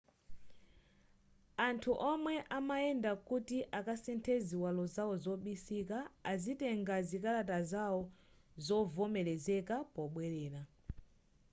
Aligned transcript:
anthu 1.67 1.91
omwe 2.11 2.33
amayenda 2.57 3.11
kuti 3.27 3.57
akasinthe 3.79 4.33
ziwalo 4.47 4.83
zawo 4.95 5.13
zobisika 5.23 5.97
azitenga 6.31 6.95
zikalata 7.09 7.59
zawo 7.71 8.01
zovomelezeka 8.65 9.75
pobwelera 9.95 10.61